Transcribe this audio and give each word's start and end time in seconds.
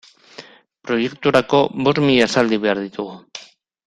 Proiekturako 0.87 1.59
bost 1.87 2.01
mila 2.05 2.25
esaldi 2.31 2.59
behar 2.65 2.81
ditugu. 2.87 3.15